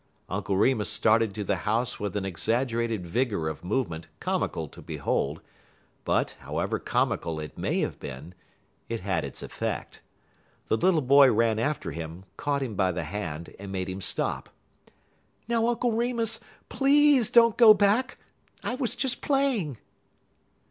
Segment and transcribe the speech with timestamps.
[0.29, 5.41] Uncle Remus started to the house with an exaggerated vigor of movement comical to behold;
[6.05, 8.33] but, however comical it may have been,
[8.89, 10.01] it had its effect.
[10.69, 14.49] The little boy ran after him, caught him by the hand, and made him stop.
[15.47, 18.17] "Now, Uncle Remus, please don't go back.
[18.63, 19.77] I was just playing."